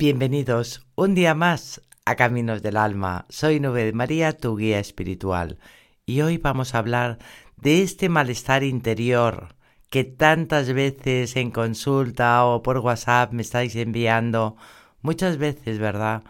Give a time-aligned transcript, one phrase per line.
[0.00, 3.26] Bienvenidos un día más a Caminos del Alma.
[3.28, 5.58] Soy Nube de María, tu guía espiritual,
[6.06, 7.18] y hoy vamos a hablar
[7.58, 9.56] de este malestar interior
[9.90, 14.56] que tantas veces en consulta o por WhatsApp me estáis enviando.
[15.02, 16.24] Muchas veces, ¿verdad?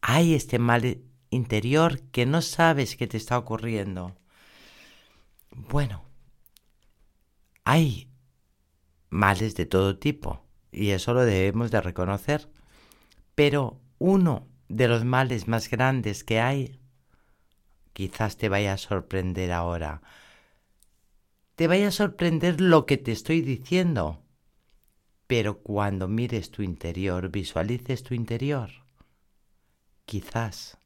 [0.00, 4.16] Hay este mal interior que no sabes que te está ocurriendo.
[5.50, 6.02] Bueno,
[7.64, 8.10] hay
[9.10, 12.48] males de todo tipo y eso lo debemos de reconocer.
[13.34, 16.80] Pero uno de los males más grandes que hay,
[17.92, 20.02] quizás te vaya a sorprender ahora,
[21.54, 24.22] te vaya a sorprender lo que te estoy diciendo.
[25.26, 28.70] Pero cuando mires tu interior, visualices tu interior,
[30.04, 30.78] quizás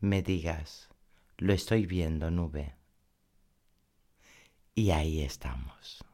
[0.00, 0.88] me digas,
[1.36, 2.76] lo estoy viendo, nube.
[4.74, 6.04] Y ahí estamos.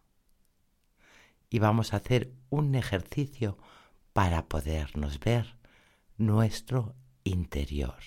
[1.48, 3.58] Y vamos a hacer un ejercicio
[4.12, 5.56] para podernos ver
[6.18, 6.94] nuestro
[7.24, 8.02] interior.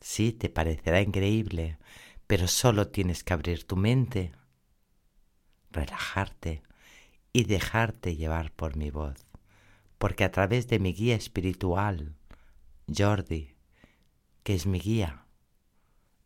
[0.00, 1.78] Sí, te parecerá increíble,
[2.26, 4.32] pero solo tienes que abrir tu mente,
[5.70, 6.62] relajarte
[7.32, 9.26] y dejarte llevar por mi voz,
[9.98, 12.16] porque a través de mi guía espiritual,
[12.88, 13.54] Jordi,
[14.42, 15.26] que es mi guía,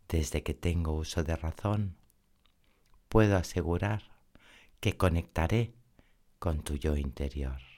[0.08, 1.96] desde que tengo uso de razón,
[3.08, 4.12] puedo asegurar
[4.78, 5.74] que conectaré
[6.38, 7.75] con tu yo interior.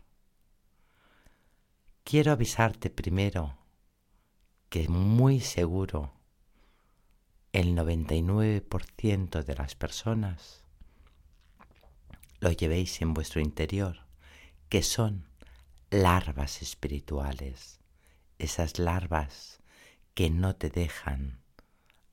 [2.11, 3.59] Quiero avisarte primero
[4.71, 6.15] que muy seguro
[7.53, 10.65] el 99% de las personas
[12.41, 14.07] lo llevéis en vuestro interior,
[14.71, 15.27] que son
[15.91, 17.79] larvas espirituales,
[18.39, 19.61] esas larvas
[20.15, 21.43] que no te dejan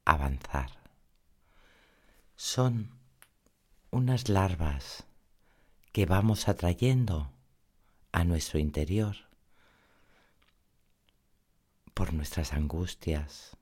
[0.03, 0.71] avanzar.
[2.35, 2.91] Son
[3.91, 5.05] unas larvas
[5.93, 7.31] que vamos atrayendo
[8.11, 9.24] a nuestro interior
[12.15, 13.57] nuestras angustias,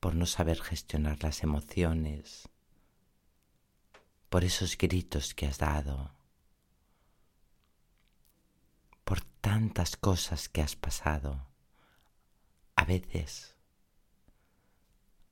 [0.00, 2.48] por no saber gestionar las emociones,
[4.28, 6.12] por esos gritos que has dado,
[9.04, 11.46] por tantas cosas que has pasado.
[12.76, 13.54] A veces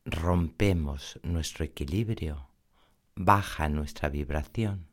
[0.04, 2.48] rompemos nuestro equilibrio,
[3.14, 4.88] baja nuestra vibración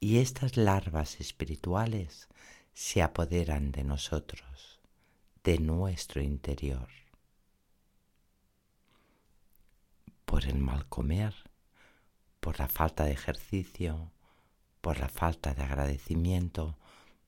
[0.00, 2.28] y estas larvas espirituales
[2.72, 4.71] se apoderan de nosotros
[5.44, 6.88] de nuestro interior.
[10.24, 11.34] Por el mal comer,
[12.40, 14.12] por la falta de ejercicio,
[14.80, 16.76] por la falta de agradecimiento,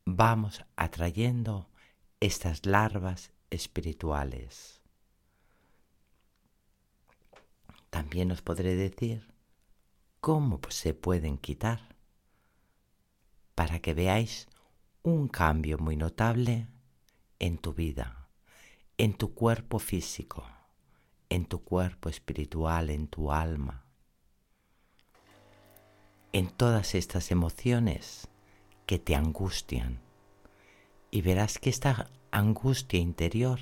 [0.04, 1.68] vamos atrayendo
[2.20, 4.80] estas larvas espirituales.
[7.90, 9.32] También os podré decir
[10.20, 11.94] cómo se pueden quitar
[13.54, 14.48] para que veáis
[15.02, 16.66] un cambio muy notable
[17.38, 18.28] en tu vida,
[18.98, 20.44] en tu cuerpo físico,
[21.28, 23.84] en tu cuerpo espiritual, en tu alma,
[26.32, 28.28] en todas estas emociones
[28.86, 30.00] que te angustian.
[31.10, 33.60] Y verás que esta angustia interior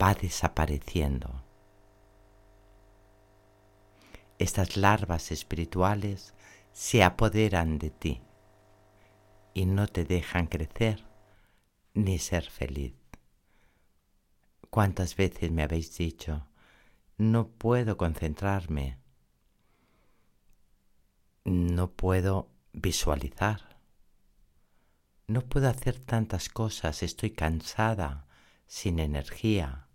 [0.00, 1.44] va desapareciendo.
[4.38, 6.34] Estas larvas espirituales
[6.72, 8.22] se apoderan de ti
[9.54, 11.11] y no te dejan crecer
[11.94, 12.94] ni ser feliz.
[14.70, 16.46] ¿Cuántas veces me habéis dicho,
[17.18, 18.98] no puedo concentrarme,
[21.44, 23.76] no puedo visualizar,
[25.26, 28.26] no puedo hacer tantas cosas, estoy cansada,
[28.66, 29.88] sin energía,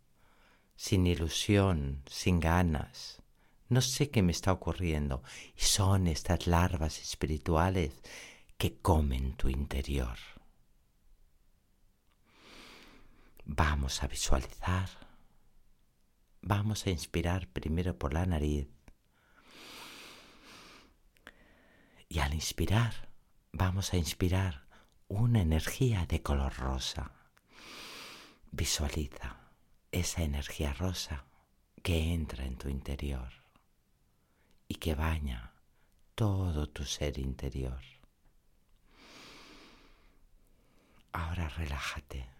[0.75, 3.23] sin ilusión, sin ganas?
[3.69, 5.23] No sé qué me está ocurriendo
[5.55, 7.91] y son estas larvas espirituales
[8.57, 10.17] que comen tu interior.
[13.49, 14.89] Vamos a visualizar.
[16.41, 18.67] Vamos a inspirar primero por la nariz.
[22.09, 23.07] Y al inspirar,
[23.53, 24.67] vamos a inspirar
[25.07, 27.13] una energía de color rosa.
[28.51, 29.37] Visualiza
[29.93, 31.23] esa energía rosa
[31.81, 33.31] que entra en tu interior
[34.67, 35.53] y que baña
[36.15, 37.81] todo tu ser interior.
[41.13, 42.36] Ahora relájate.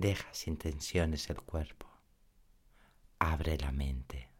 [0.00, 1.90] Deja sin tensiones el cuerpo.
[3.18, 4.30] Abre la mente.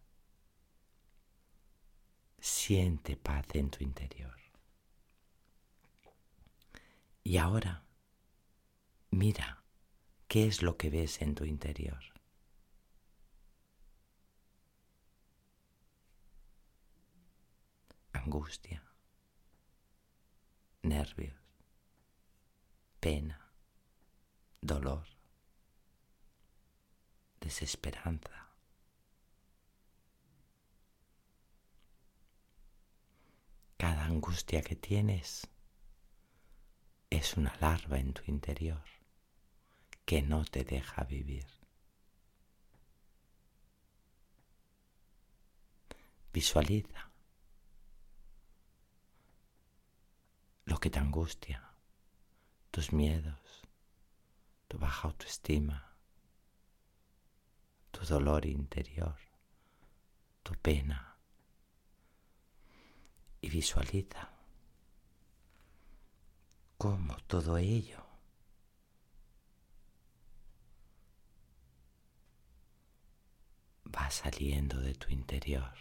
[2.39, 4.39] Siente paz en tu interior.
[7.25, 7.85] Y ahora,
[9.11, 9.65] mira
[10.29, 12.05] qué es lo que ves en tu interior.
[18.13, 18.85] Angustia,
[20.83, 21.35] nervios,
[23.01, 23.51] pena,
[24.61, 25.18] dolor,
[27.41, 28.49] desesperanza.
[33.77, 35.47] Cada angustia que tienes
[37.11, 38.85] es una larva en tu interior
[40.05, 41.47] que no te deja vivir.
[46.33, 47.11] Visualiza
[50.65, 51.75] lo que te angustia,
[52.71, 53.63] tus miedos,
[54.69, 55.88] tu baja autoestima,
[57.91, 59.19] tu dolor interior,
[60.43, 61.17] tu pena.
[63.41, 64.31] Y visualiza
[66.77, 68.05] cómo todo ello
[73.95, 75.73] va saliendo de tu interior.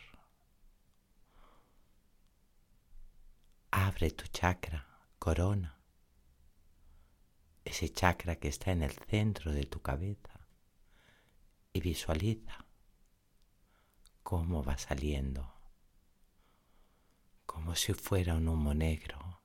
[3.72, 4.86] Abre tu chakra,
[5.20, 5.78] corona,
[7.66, 10.37] ese chakra que está en el centro de tu cabeza
[11.78, 12.66] y visualiza
[14.24, 15.54] cómo va saliendo,
[17.46, 19.44] como si fuera un humo negro.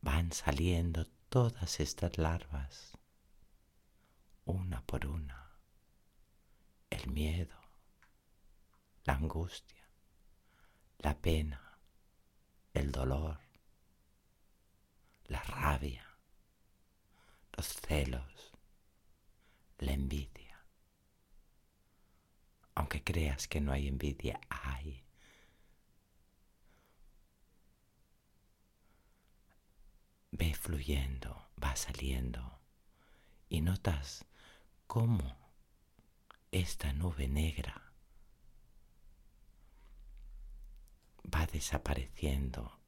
[0.00, 2.98] Van saliendo todas estas larvas,
[4.46, 5.60] una por una,
[6.90, 7.60] el miedo,
[9.04, 9.88] la angustia,
[10.98, 11.78] la pena,
[12.74, 13.38] el dolor,
[15.26, 16.04] la rabia,
[17.56, 18.52] los celos,
[19.78, 20.47] la envidia.
[22.78, 25.02] Aunque creas que no hay envidia, hay.
[30.30, 32.60] Ve fluyendo, va saliendo
[33.48, 34.24] y notas
[34.86, 35.36] cómo
[36.52, 37.92] esta nube negra
[41.24, 42.78] va desapareciendo.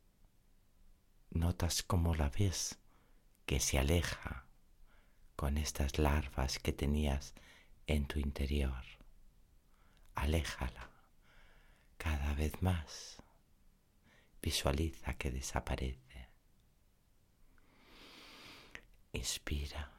[1.30, 2.78] Notas cómo la ves
[3.44, 4.46] que se aleja
[5.34, 7.34] con estas larvas que tenías
[7.88, 8.99] en tu interior.
[10.14, 10.90] Aléjala
[11.96, 13.22] cada vez más.
[14.42, 16.28] Visualiza que desaparece.
[19.12, 19.92] Inspira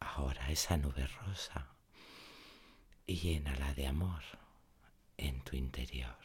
[0.00, 1.76] ahora esa nube rosa
[3.06, 4.22] y llénala de amor
[5.16, 6.16] en tu interior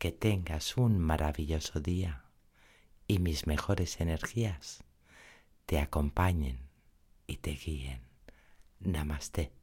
[0.00, 2.24] que tengas un maravilloso día
[3.06, 4.82] y mis mejores energías
[5.66, 6.70] te acompañen
[7.26, 8.00] y te guíen.
[8.78, 9.59] Namaste.